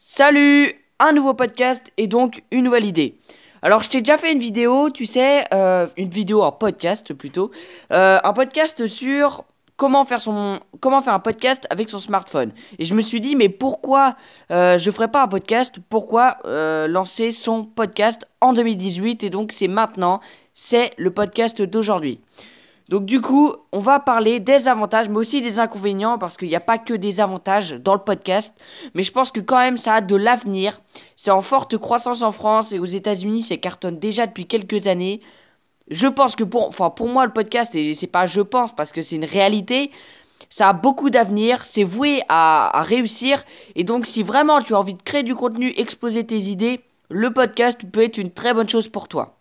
[0.00, 3.18] Salut Un nouveau podcast et donc une nouvelle idée.
[3.62, 7.50] Alors je t'ai déjà fait une vidéo, tu sais, euh, une vidéo en podcast plutôt,
[7.92, 9.44] euh, un podcast sur
[9.76, 12.52] comment faire un podcast avec son smartphone.
[12.78, 14.14] Et je me suis dit mais pourquoi
[14.52, 15.74] euh, je ferais pas un podcast?
[15.88, 20.20] Pourquoi lancer son podcast en 2018 Et donc c'est maintenant,
[20.54, 22.20] c'est le podcast d'aujourd'hui.
[22.88, 26.56] Donc du coup, on va parler des avantages, mais aussi des inconvénients, parce qu'il n'y
[26.56, 28.54] a pas que des avantages dans le podcast.
[28.94, 30.80] Mais je pense que quand même, ça a de l'avenir.
[31.14, 35.20] C'est en forte croissance en France et aux États-Unis, c'est cartonne déjà depuis quelques années.
[35.90, 38.92] Je pense que pour, enfin pour moi, le podcast, et c'est pas je pense, parce
[38.92, 39.90] que c'est une réalité,
[40.48, 43.44] ça a beaucoup d'avenir, c'est voué à, à réussir.
[43.74, 47.32] Et donc, si vraiment tu as envie de créer du contenu, exposer tes idées, le
[47.32, 49.37] podcast peut être une très bonne chose pour toi.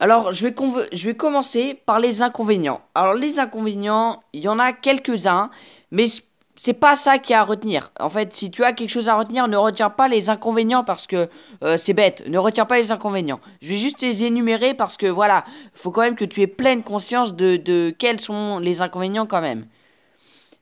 [0.00, 0.54] Alors, je vais,
[0.92, 2.80] je vais commencer par les inconvénients.
[2.94, 5.50] Alors, les inconvénients, il y en a quelques-uns,
[5.90, 6.06] mais
[6.54, 7.90] c'est pas ça qui a à retenir.
[7.98, 11.06] En fait, si tu as quelque chose à retenir, ne retiens pas les inconvénients parce
[11.06, 11.28] que
[11.64, 12.24] euh, c'est bête.
[12.26, 13.40] Ne retiens pas les inconvénients.
[13.62, 16.82] Je vais juste les énumérer parce que voilà, faut quand même que tu aies pleine
[16.82, 19.66] conscience de, de quels sont les inconvénients quand même.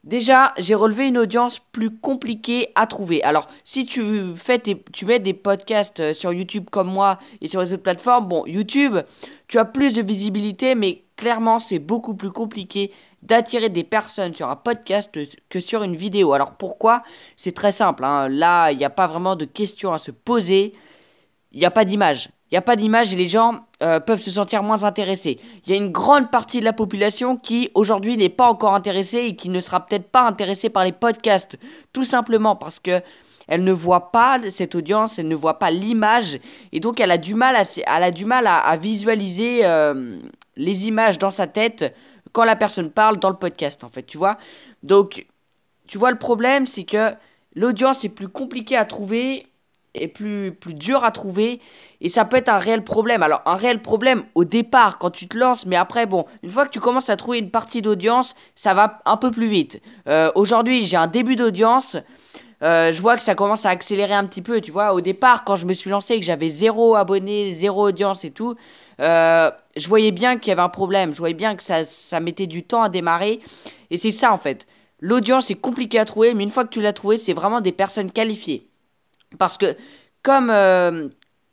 [0.06, 3.24] Déjà, j'ai relevé une audience plus compliquée à trouver.
[3.24, 7.60] Alors, si tu fais tu mets des podcasts euh, sur YouTube comme moi et sur
[7.60, 8.98] les autres plateformes, bon, YouTube,
[9.48, 14.48] tu as plus de visibilité, mais clairement, c'est beaucoup plus compliqué d'attirer des personnes sur
[14.48, 15.12] un podcast
[15.48, 16.34] que sur une vidéo.
[16.34, 17.02] Alors pourquoi?
[17.34, 18.04] C'est très simple.
[18.04, 18.28] Hein.
[18.28, 20.72] Là, il n'y a pas vraiment de questions à se poser.
[21.50, 22.30] Il n'y a pas d'image.
[22.50, 25.38] Il n'y a pas d'image et les gens euh, peuvent se sentir moins intéressés.
[25.66, 29.18] Il y a une grande partie de la population qui aujourd'hui n'est pas encore intéressée
[29.18, 31.58] et qui ne sera peut-être pas intéressée par les podcasts,
[31.92, 33.02] tout simplement parce que
[33.48, 36.40] elle ne voit pas cette audience, elle ne voit pas l'image
[36.72, 40.20] et donc elle a du mal à, visualiser euh,
[40.56, 41.94] les images dans sa tête
[42.32, 44.38] quand la personne parle dans le podcast en fait, tu vois.
[44.84, 45.26] Donc
[45.86, 47.12] tu vois le problème c'est que
[47.54, 49.46] l'audience est plus compliquée à trouver
[50.02, 51.60] est plus, plus dur à trouver
[52.00, 53.22] et ça peut être un réel problème.
[53.22, 56.66] Alors un réel problème au départ quand tu te lances, mais après bon, une fois
[56.66, 59.80] que tu commences à trouver une partie d'audience, ça va un peu plus vite.
[60.08, 61.96] Euh, aujourd'hui j'ai un début d'audience.
[62.62, 64.94] Euh, je vois que ça commence à accélérer un petit peu, tu vois.
[64.94, 68.30] Au départ, quand je me suis lancé et que j'avais zéro abonné, zéro audience et
[68.30, 68.54] tout,
[69.00, 71.12] euh, je voyais bien qu'il y avait un problème.
[71.12, 73.40] Je voyais bien que ça, ça mettait du temps à démarrer.
[73.90, 74.66] Et c'est ça en fait.
[75.00, 77.72] L'audience est compliquée à trouver, mais une fois que tu l'as trouvé, c'est vraiment des
[77.72, 78.66] personnes qualifiées.
[79.38, 79.76] Parce que
[80.26, 81.08] comme, euh,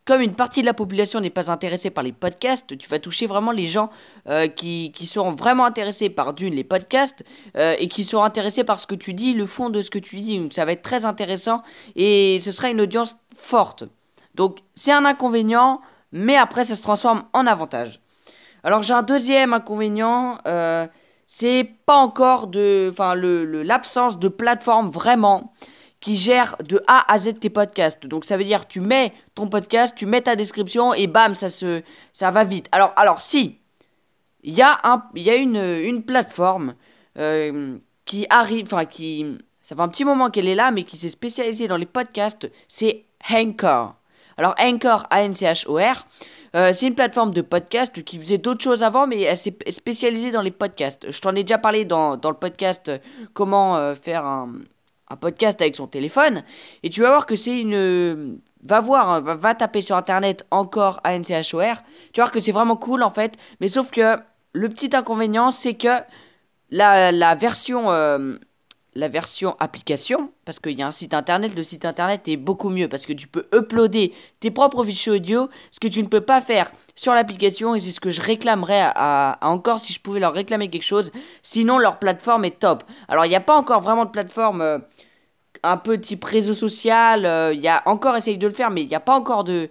[0.05, 3.27] comme une partie de la population n'est pas intéressée par les podcasts, tu vas toucher
[3.27, 3.91] vraiment les gens
[4.27, 7.23] euh, qui, qui, seront vraiment intéressés par d'une les podcasts
[7.55, 9.99] euh, et qui seront intéressés par ce que tu dis, le fond de ce que
[9.99, 10.39] tu dis.
[10.39, 11.61] Donc ça va être très intéressant
[11.95, 13.83] et ce sera une audience forte.
[14.33, 15.79] Donc c'est un inconvénient,
[16.11, 17.99] mais après ça se transforme en avantage.
[18.63, 20.39] Alors j'ai un deuxième inconvénient,
[21.27, 25.53] c'est pas encore de, enfin l'absence de plateforme vraiment
[26.03, 28.05] qui gère de A à Z tes podcasts.
[28.05, 31.49] Donc ça veut dire tu mets ton podcast, tu mets ta description et bam, ça
[31.49, 31.81] se
[32.11, 32.67] ça va vite.
[32.73, 33.59] Alors alors si
[34.43, 36.75] il y a un y a une, une plateforme
[37.17, 40.97] euh, qui arrive enfin qui ça fait un petit moment qu'elle est là mais qui
[40.97, 43.95] s'est spécialisée dans les podcasts, c'est Anchor.
[44.35, 46.05] Alors Anchor A N C H O R
[46.55, 50.29] euh, c'est une plateforme de podcast qui faisait d'autres choses avant, mais elle s'est spécialisée
[50.29, 51.09] dans les podcasts.
[51.09, 52.91] Je t'en ai déjà parlé dans, dans le podcast
[53.33, 54.53] comment euh, faire un,
[55.13, 56.43] un podcast avec son téléphone
[56.81, 60.99] et tu vas voir que c'est une va voir hein, va, taper sur internet encore
[61.05, 61.75] ANCHOR
[62.11, 64.17] tu vas voir que c'est vraiment cool en fait mais sauf que
[64.53, 66.01] le petit inconvénient c'est que
[66.71, 68.37] la, la version euh,
[68.95, 72.69] la version application, parce qu'il y a un site internet, le site internet est beaucoup
[72.69, 76.21] mieux, parce que tu peux uploader tes propres fichiers audio, ce que tu ne peux
[76.21, 80.19] pas faire sur l'application, et c'est ce que je réclamerais à, encore si je pouvais
[80.19, 82.83] leur réclamer quelque chose, sinon leur plateforme est top.
[83.07, 84.77] Alors il n'y a pas encore vraiment de plateforme euh,
[85.63, 88.87] un type réseau social, euh, il y a encore essayé de le faire, mais il
[88.87, 89.69] n'y a pas encore de...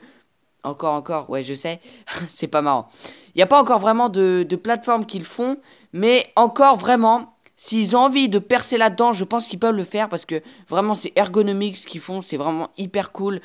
[0.64, 1.80] Encore, encore, ouais je sais,
[2.28, 2.86] c'est pas marrant.
[3.34, 5.56] Il n'y a pas encore vraiment de, de plateforme qu'ils font,
[5.92, 7.32] mais encore vraiment
[7.64, 10.94] S'ils ont envie de percer là-dedans, je pense qu'ils peuvent le faire parce que vraiment
[10.94, 13.40] c'est ergonomique ce qu'ils font, c'est vraiment hyper cool.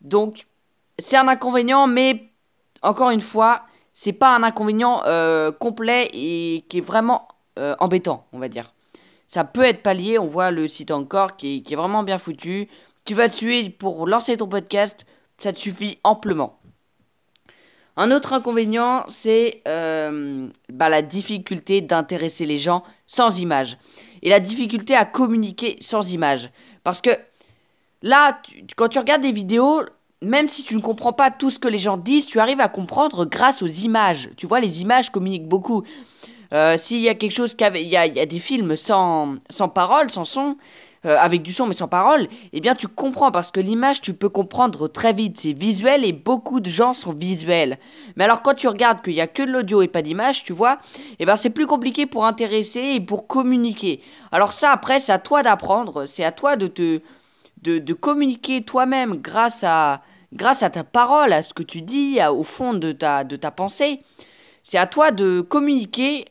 [0.00, 0.46] Donc
[0.96, 2.30] c'est un inconvénient, mais
[2.82, 3.62] encore une fois,
[3.94, 7.26] c'est pas un inconvénient euh, complet et qui est vraiment
[7.58, 8.72] euh, embêtant, on va dire.
[9.28, 12.68] Ça peut être pallié, on voit le site encore qui est, vraiment bien foutu.
[13.04, 15.04] Tu vas dessus pour lancer ton podcast,
[15.36, 16.58] ça te suffit amplement.
[17.96, 23.76] Un autre inconvénient, c'est euh, bah, la difficulté d'intéresser les gens sans image.
[24.22, 26.50] Et la difficulté à communiquer sans image.
[26.82, 27.10] Parce que
[28.02, 28.40] là,
[28.76, 29.82] quand tu regardes des vidéos,
[30.22, 32.68] même si tu ne comprends pas tout ce que les gens disent, tu arrives à
[32.68, 34.30] comprendre grâce aux images.
[34.36, 35.84] Tu vois, les images communiquent beaucoup.
[36.52, 39.68] Euh, s'il y a quelque chose qu'il y, il y a des films sans, sans
[39.68, 40.56] parole, sans son,
[41.06, 44.14] euh, avec du son mais sans parole, eh bien tu comprends parce que l'image tu
[44.14, 47.78] peux comprendre très vite, c'est visuel et beaucoup de gens sont visuels.
[48.16, 50.52] Mais alors quand tu regardes qu'il n'y a que de l'audio et pas d'image, tu
[50.52, 50.78] vois,
[51.20, 54.00] eh bien c'est plus compliqué pour intéresser et pour communiquer.
[54.32, 57.00] Alors ça après c'est à toi d'apprendre, c'est à toi de te
[57.62, 60.02] de, communiquer toi-même grâce à
[60.32, 63.52] grâce à ta parole, à ce que tu dis, au fond de ta de ta
[63.52, 64.00] pensée.
[64.64, 66.24] C'est à toi de communiquer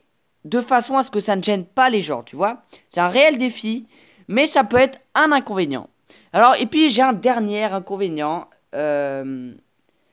[0.48, 2.62] de façon à ce que ça ne gêne pas les gens, tu vois.
[2.88, 3.86] C'est un réel défi
[4.28, 5.88] mais ça peut être un inconvénient.
[6.32, 9.52] Alors, et puis j'ai un dernier inconvénient, euh,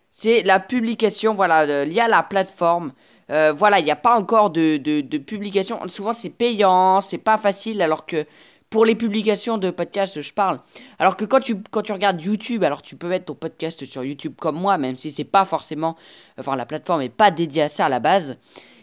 [0.10, 2.94] c'est la publication, voilà, liée à la plateforme.
[3.30, 5.80] Euh, voilà, il n'y a pas encore de, de, publication.
[5.88, 8.26] Souvent, c'est payant, c'est pas facile, alors que
[8.70, 10.60] pour les publications de podcasts, je parle.
[11.00, 14.04] Alors que quand tu, quand tu regardes YouTube, alors tu peux mettre ton podcast sur
[14.04, 15.98] YouTube comme moi, même si c'est pas forcément.
[16.38, 18.38] Enfin, la plateforme n'est pas dédiée à ça à la base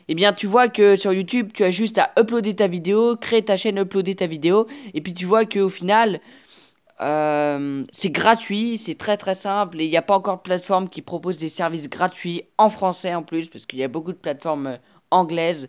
[0.09, 3.45] eh bien tu vois que sur YouTube, tu as juste à uploader ta vidéo, créer
[3.45, 6.21] ta chaîne, uploader ta vidéo, et puis tu vois qu'au final,
[7.01, 10.89] euh, c'est gratuit, c'est très très simple, et il n'y a pas encore de plateforme
[10.89, 14.19] qui propose des services gratuits en français en plus, parce qu'il y a beaucoup de
[14.19, 14.77] plateformes euh,
[15.11, 15.69] anglaises.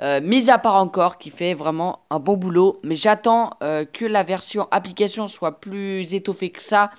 [0.00, 4.22] Euh, mis à part encore, qui fait vraiment un bon boulot, mais j'attends que la
[4.22, 6.92] version application soit plus étoffée que ça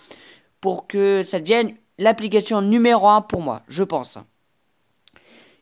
[0.59, 4.17] pour que ça devienne l'application numéro 1 pour moi, je pense.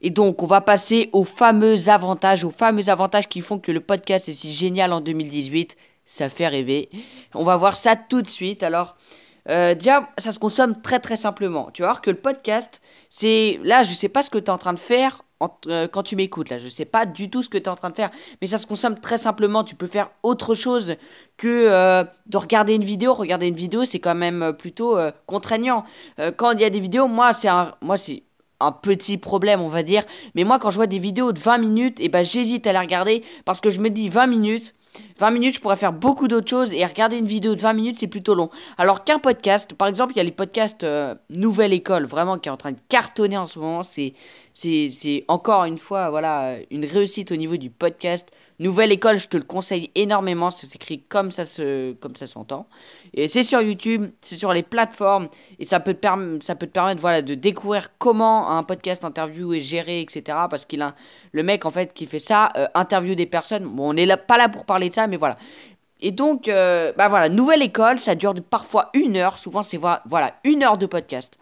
[0.02, 3.80] Et donc, on va passer aux fameux avantages, aux fameux avantages qui font que le
[3.80, 5.76] podcast est si génial en 2018.
[6.06, 6.90] Ça fait rêver.
[7.34, 8.64] On va voir ça tout de suite.
[8.64, 8.96] Alors,
[9.50, 11.70] euh, déjà, ça se consomme très très simplement.
[11.74, 13.60] Tu vas voir que le podcast, c'est...
[13.64, 15.24] Là, je ne sais pas ce que tu es en train de faire
[15.68, 16.50] euh, quand tu m'écoutes.
[16.50, 18.12] Là, je ne sais pas du tout ce que tu es en train de faire.
[18.42, 19.64] Mais ça se consomme très simplement.
[19.64, 20.96] Tu peux faire autre chose
[21.38, 23.14] que euh, de regarder une vidéo.
[23.14, 25.86] Regarder une vidéo, c'est quand même plutôt contraignant.
[26.36, 27.74] quand il y a des vidéos, moi, c'est un...
[27.82, 28.24] Moi, c'est
[28.60, 30.04] un petit problème, on va dire.
[30.36, 32.74] Mais moi, quand je vois des vidéos de 20 minutes, et eh ben, j'hésite à
[32.74, 34.74] les regarder parce que je me dis 20 minutes.
[35.20, 38.00] 20 minutes, je pourrais faire beaucoup d'autres choses et regarder une vidéo de 20 minutes,
[38.00, 38.50] c'est plutôt long.
[38.78, 42.50] Alors qu'un podcast, par exemple, il y a les podcasts euh, Nouvelle École, vraiment, qui
[42.50, 43.82] est en train de cartonner en ce moment.
[43.84, 48.30] C'est, encore une fois, voilà, une réussite au niveau du podcast.
[48.60, 50.50] Nouvelle École, je te le conseille énormément.
[50.50, 52.68] Ça s'écrit comme ça, se, comme ça s'entend.
[53.14, 55.30] Et c'est sur YouTube, c'est sur les plateformes.
[55.60, 56.08] Et ça peut te,
[56.42, 60.22] ça peut te permettre voilà, de découvrir comment un podcast interview est géré, etc.
[60.50, 60.96] Parce qu'il a
[61.34, 63.66] le mec en fait qui fait ça, euh, interview des personnes.
[63.66, 65.38] Bon, on n'est pas là pour parler de ça, mais voilà.
[66.00, 69.38] Et donc, euh, bah voilà, Nouvelle École, ça dure parfois une heure.
[69.38, 71.38] Souvent, c'est voilà, une heure de podcast.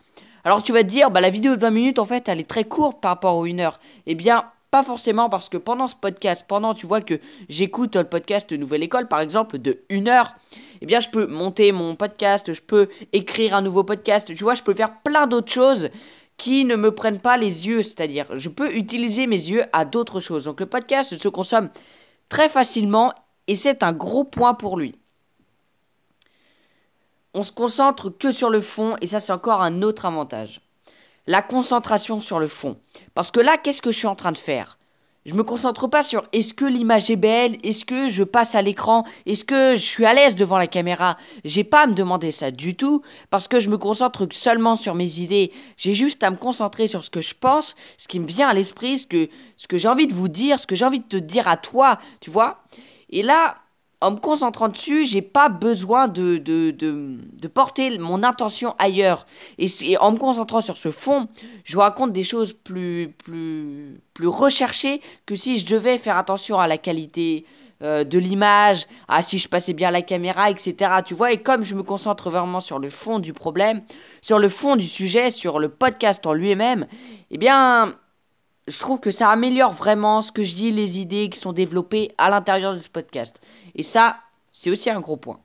[0.45, 2.49] Alors tu vas te dire, bah, la vidéo de 20 minutes, en fait, elle est
[2.49, 3.79] très courte par rapport aux une heure.
[4.05, 8.03] Eh bien, pas forcément parce que pendant ce podcast, pendant tu vois que j'écoute le
[8.03, 10.35] podcast Nouvelle École par exemple de une heure,
[10.81, 14.53] eh bien je peux monter mon podcast, je peux écrire un nouveau podcast, tu vois,
[14.53, 15.91] je peux faire plein d'autres choses
[16.35, 20.19] qui ne me prennent pas les yeux, c'est-à-dire je peux utiliser mes yeux à d'autres
[20.19, 20.43] choses.
[20.43, 21.69] Donc le podcast se consomme
[22.27, 23.13] très facilement
[23.47, 24.93] et c'est un gros point pour lui.
[27.33, 30.64] On se concentre que sur le fond et ça c'est encore un autre avantage
[31.27, 32.77] la concentration sur le fond.
[33.13, 34.77] Parce que là, qu'est-ce que je suis en train de faire?
[35.25, 38.61] Je me concentre pas sur est-ce que l'image est belle, est-ce que je passe à
[38.61, 41.17] l'écran, est-ce que je suis à l'aise devant la caméra?
[41.43, 43.01] J'ai pas à me demander ça du tout
[43.31, 45.51] parce que je me concentre seulement sur mes idées.
[45.77, 48.53] J'ai juste à me concentrer sur ce que je pense, ce qui me vient à
[48.53, 49.27] l'esprit, ce que,
[49.57, 51.57] ce que j'ai envie de vous dire, ce que j'ai envie de te dire à
[51.57, 52.59] toi, tu vois?
[53.09, 53.55] Et là,
[54.01, 59.25] en me concentrant dessus, j'ai pas besoin de, de, de, porter mon intention ailleurs.
[59.57, 61.27] Et, en me concentrant sur ce fond,
[61.63, 66.67] je raconte des choses plus, plus, plus recherchées que si je devais faire attention à
[66.67, 67.45] la qualité
[67.81, 70.75] euh, de l'image, à si je passais bien la caméra, etc.
[71.05, 73.81] Tu vois, et comme je me concentre vraiment sur le fond du problème,
[74.21, 76.87] sur le fond du sujet, sur le podcast en lui-même,
[77.31, 77.95] eh bien,
[78.67, 82.11] je trouve que ça améliore vraiment ce que je dis, les idées qui sont développées
[82.17, 83.41] à l'intérieur de ce podcast.
[83.75, 84.17] Et ça,
[84.51, 85.39] c'est aussi un gros point.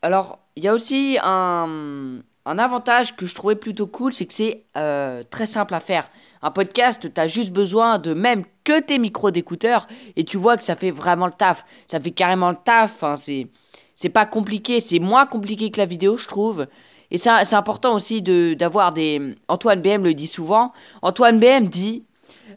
[0.00, 4.64] Alors, il y a aussi un, avantage que je trouvais plutôt cool, c'est que c'est
[4.76, 6.08] euh, très simple à faire.
[6.42, 10.56] Un podcast, tu as juste besoin de même que tes micros d'écouteurs et tu vois
[10.56, 11.64] que ça fait vraiment le taf.
[11.86, 13.04] Ça fait carrément le taf.
[13.04, 13.46] Hein, c'est,
[13.94, 16.66] c'est pas compliqué, c'est moins compliqué que la vidéo, je trouve.
[17.12, 19.36] Et c'est important aussi d'avoir des.
[19.46, 20.72] Antoine BM le dit souvent.
[21.02, 22.04] Antoine BM dit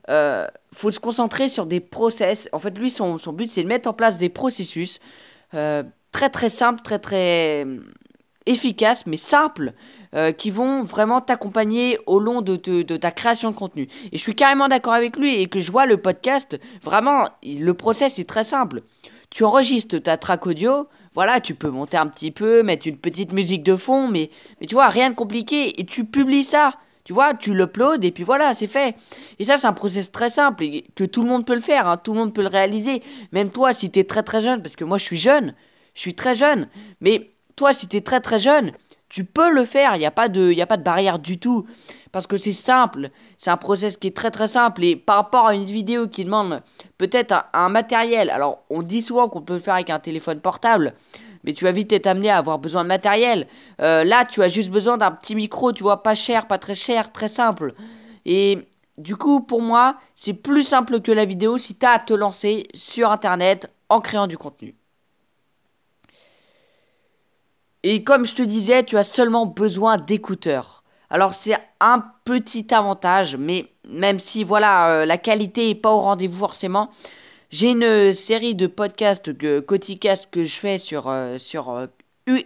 [0.09, 2.49] euh, faut se concentrer sur des process.
[2.51, 4.99] En fait, lui, son, son but, c'est de mettre en place des processus
[5.53, 7.79] euh, très très simples, très très euh,
[8.45, 9.73] efficaces, mais simples,
[10.15, 13.87] euh, qui vont vraiment t'accompagner au long de, de, ta création de contenu.
[14.11, 17.73] Et je suis carrément d'accord avec lui et que je vois le podcast, vraiment, le
[17.73, 18.83] process est très simple.
[19.29, 23.33] Tu enregistres ta track audio, voilà, tu peux monter un petit peu, mettre une petite
[23.33, 24.29] musique de fond, mais,
[24.61, 26.73] mais tu vois, rien de compliqué, et tu publies ça.
[27.05, 28.95] Tu vois, tu l'uploads et puis voilà, c'est fait.
[29.39, 31.87] Et ça, c'est un process très simple et que tout le monde peut le faire,
[31.87, 33.01] hein, tout le monde peut le réaliser.
[33.31, 35.53] Même toi, si tu très très jeune, parce que moi je suis jeune,
[35.93, 36.67] je suis très jeune,
[37.01, 38.71] mais toi, si tu très très jeune,
[39.07, 41.65] tu peux le faire, il n'y a, pas de, a pas de barrière du tout.
[42.11, 44.83] Parce que c'est simple, c'est un process qui est très très simple.
[44.83, 46.61] Et par rapport à une vidéo qui demande
[46.97, 50.95] peut-être un, matériel, alors on dit souvent qu'on peut le faire avec un téléphone portable,
[51.45, 53.47] mais tu vas vite être amené à avoir besoin de matériel.
[53.81, 56.75] Euh, là, tu as juste besoin d'un petit micro, tu vois, pas cher, pas très
[56.75, 57.75] cher, très simple.
[58.25, 61.99] Et du coup, pour moi, c'est plus simple que la vidéo si tu as à
[61.99, 64.75] te lancer sur Internet en créant du contenu.
[67.83, 70.83] Et comme je te disais, tu as seulement besoin d'écouteurs.
[71.11, 75.99] Alors c'est un petit avantage, mais même si voilà euh, la qualité est pas au
[75.99, 76.89] rendez-vous forcément,
[77.55, 81.87] j'ai une série de podcasts que Coticast que je fais sur euh, sur euh,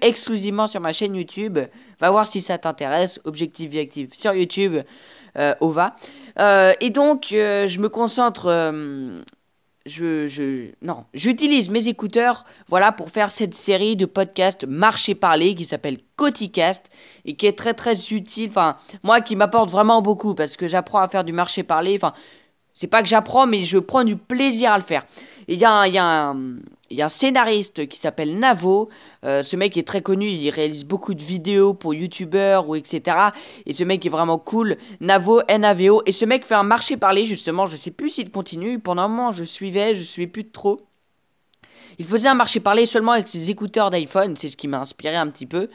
[0.01, 1.57] exclusivement sur ma chaîne YouTube.
[1.99, 3.19] Va voir si ça t'intéresse.
[3.23, 4.77] Objectif Viactive sur YouTube,
[5.61, 5.95] OVA.
[6.79, 9.23] et donc je me concentre
[9.89, 15.55] je, je non, j'utilise mes écouteurs, voilà, pour faire cette série de podcasts marché parler
[15.55, 16.89] qui s'appelle Coticast
[17.25, 18.49] et qui est très très utile.
[18.49, 21.99] Enfin, moi qui m'apporte vraiment beaucoup parce que j'apprends à faire du marché parler.
[22.79, 25.05] C'est pas que j'apprends, mais je prends du plaisir à le faire.
[25.49, 25.97] Il y, a, y, y
[27.01, 28.87] a un scénariste qui s'appelle Navo.
[29.25, 33.17] Euh, ce mec est très connu, il réalise beaucoup de vidéos pour youtubeurs ou etc.
[33.65, 34.77] Et ce mec est vraiment cool.
[35.01, 36.03] Navo, N-A-V-O.
[36.05, 37.65] Et ce mec fait un marché parler justement.
[37.65, 38.79] Je sais plus s'il continue.
[38.79, 40.79] Pendant un moment, je suivais, je suivais plus trop.
[41.97, 44.37] Il faisait un marché parler seulement avec ses écouteurs d'iPhone.
[44.37, 45.67] C'est ce qui m'a inspiré un petit peu.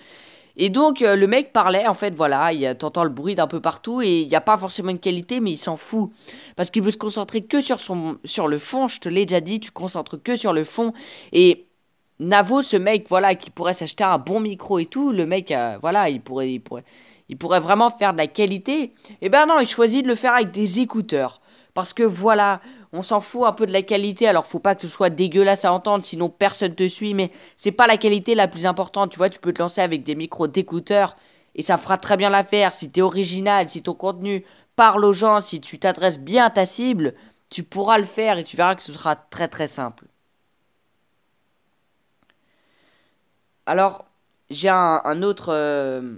[0.57, 4.03] Et donc euh, le mec parlait, en fait, voilà, t'entends le bruit d'un peu partout
[4.03, 6.11] et il n'y a pas forcément une qualité, mais il s'en fout.
[6.57, 9.41] Parce qu'il veut se concentrer que sur, son, sur le fond, je te l'ai déjà
[9.41, 10.93] dit, tu concentres que sur le fond.
[11.33, 11.67] Et
[12.21, 15.79] Navo, ce mec, voilà, qui pourrait s'acheter un bon micro et tout, le mec, euh,
[15.81, 16.85] voilà, il pourrait, il, pourrait,
[17.29, 18.83] il pourrait vraiment faire de la qualité.
[18.83, 18.93] Et
[19.23, 21.41] eh ben non, il choisit de le faire avec des écouteurs.
[21.75, 22.61] Parce que voilà,
[22.95, 25.65] on s'en fout un peu de la qualité, alors faut pas que ce soit dégueulasse
[25.65, 29.19] à entendre, sinon personne te suit, mais c'est pas la qualité la plus importante, tu
[29.19, 31.17] vois, tu peux te lancer avec des micros d'écouteurs,
[31.57, 34.45] et ça fera très bien l'affaire, si t'es original, si ton contenu
[34.77, 37.15] parle aux gens, si tu t'adresses bien à ta cible,
[37.51, 40.07] tu pourras le faire et tu verras que ce sera très très simple.
[43.67, 44.05] Alors,
[44.51, 46.17] j'ai un, autre euh,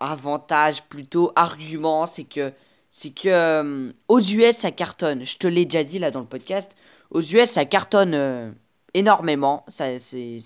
[0.00, 2.52] avantage plutôt, argument, c'est que
[2.90, 5.24] c'est que euh, aux US ça cartonne.
[5.24, 6.76] Je te l'ai déjà dit là dans le podcast.
[7.10, 8.50] Aux US ça cartonne euh,
[8.94, 9.64] énormément.
[10.12, 10.38] Il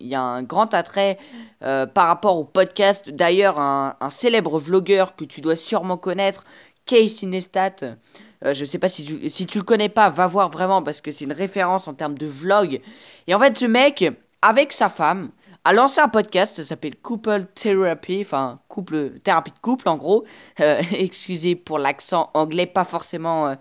[0.00, 1.18] y, a un grand attrait
[1.62, 3.10] euh, par rapport au podcast.
[3.10, 6.44] D'ailleurs, un, célèbre vlogueur que tu dois sûrement connaître,
[6.86, 7.96] Casey Neistat.
[8.42, 11.10] je sais pas si tu, si tu le connais pas, va voir vraiment parce que
[11.10, 12.80] c'est une référence en termes de vlog.
[13.26, 14.04] Et en fait, ce mec,
[14.40, 15.30] avec sa femme,
[15.68, 20.24] a lancé un podcast, ça s'appelle Couple Therapy, enfin couple thérapie de couple en gros.
[20.60, 23.54] Euh, excusez pour l'accent anglais, pas forcément, euh,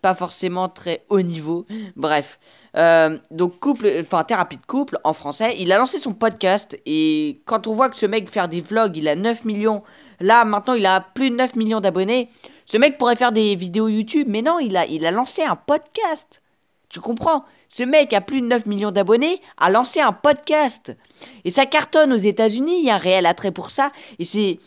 [0.00, 1.66] pas forcément très haut niveau.
[1.94, 2.40] Bref,
[2.74, 5.56] euh, donc couple, enfin thérapie de couple en français.
[5.58, 8.96] Il a lancé son podcast et quand on voit que ce mec fait des vlogs,
[8.96, 9.82] il a 9 millions.
[10.20, 12.30] Là maintenant, il a plus de 9 millions d'abonnés.
[12.64, 15.56] Ce mec pourrait faire des vidéos YouTube, mais non, il a, il a lancé un
[15.56, 16.40] podcast.
[16.88, 17.44] Tu comprends?
[17.72, 20.94] Ce mec a plus de 9 millions d'abonnés, a lancé un podcast.
[21.44, 23.92] Et ça cartonne aux États-Unis, il y a un réel attrait pour ça.
[24.18, 24.58] Et c'est.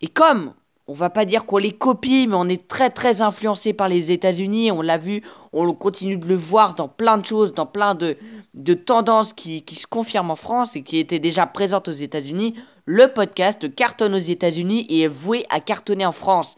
[0.00, 0.54] Et comme
[0.86, 4.12] on va pas dire qu'on les copie, mais on est très très influencé par les
[4.12, 4.70] États-Unis.
[4.70, 8.16] On l'a vu, on continue de le voir dans plein de choses, dans plein de,
[8.52, 12.54] de tendances qui, qui, se confirment en France et qui étaient déjà présentes aux États-Unis.
[12.84, 16.56] Le podcast cartonne aux États-Unis et est voué à cartonner en France.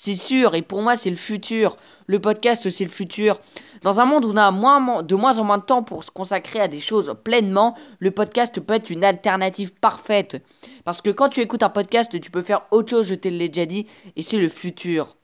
[0.00, 1.76] C'est sûr, et pour moi c'est le futur.
[2.06, 3.40] Le podcast c'est le futur.
[3.82, 6.12] Dans un monde où on a moins, de moins en moins de temps pour se
[6.12, 10.40] consacrer à des choses pleinement, le podcast peut être une alternative parfaite.
[10.84, 13.48] Parce que quand tu écoutes un podcast, tu peux faire autre chose, je te l'ai
[13.48, 15.16] déjà dit, et c'est le futur.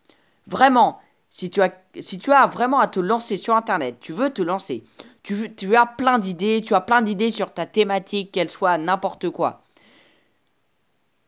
[0.49, 0.99] Vraiment,
[1.31, 4.43] si tu, as, si tu as vraiment à te lancer sur Internet, tu veux te
[4.43, 4.83] lancer,
[5.23, 9.31] tu, tu as plein d'idées, tu as plein d'idées sur ta thématique, qu'elle soit n'importe
[9.31, 9.64] quoi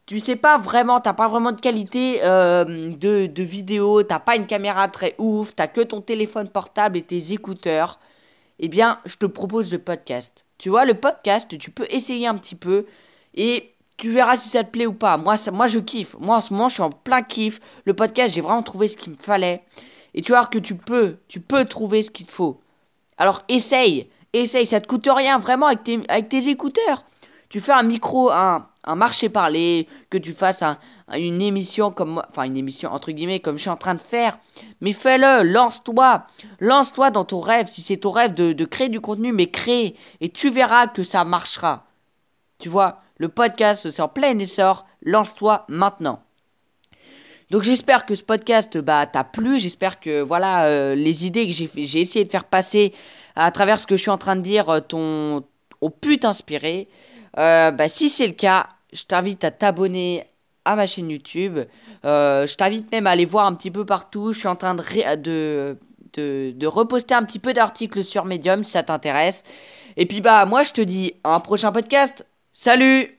[0.06, 4.36] tu sais pas vraiment, t'as pas vraiment de qualité euh, de, de vidéo, t'as pas
[4.36, 7.98] une caméra très ouf, t'as que ton téléphone portable et tes écouteurs,
[8.60, 10.46] eh bien, je te propose le podcast.
[10.58, 12.86] Tu vois, le podcast, tu peux essayer un petit peu
[13.34, 15.16] et tu verras si ça te plaît ou pas.
[15.16, 16.16] Moi, ça, moi je kiffe.
[16.20, 17.60] Moi, en ce moment, je suis en plein kiff.
[17.84, 19.64] Le podcast, j'ai vraiment trouvé ce qu'il me fallait.
[20.14, 22.60] Et tu vois que tu peux, tu peux trouver ce qu'il faut.
[23.18, 27.04] Alors, essaye, essaye, ça te coûte rien, vraiment, avec tes, avec tes écouteurs.
[27.48, 30.62] Tu fais un micro, un, un marché parler, que tu fasses
[31.12, 34.38] une émission comme enfin une émission entre guillemets comme je suis en train de faire,
[34.80, 36.26] mais fais-le, lance-toi,
[36.60, 40.28] lance-toi dans ton rêve, si c'est ton rêve de, créer du contenu, mais crée, et
[40.28, 41.84] tu verras que ça marchera.
[42.58, 46.22] Tu vois, le podcast c'est en plein essor, lance-toi maintenant.
[47.50, 51.52] Donc j'espère que ce podcast bah, t'a plu, j'espère que voilà euh, les idées que
[51.52, 52.92] j'ai essayé de faire passer
[53.36, 55.44] à travers ce que je suis en train de dire euh, t'ont
[56.00, 56.88] pu t'inspirer.
[57.38, 60.26] Euh, bah, si c'est le cas, je t'invite à t'abonner
[60.64, 61.58] à ma chaîne YouTube.
[62.02, 64.32] je t'invite même à aller voir un petit peu partout.
[64.32, 69.44] Je suis en train de reposter un petit peu d'articles sur Medium si ça t'intéresse.
[69.96, 72.26] Et puis bah moi je te dis à un prochain podcast.
[72.52, 73.15] Salut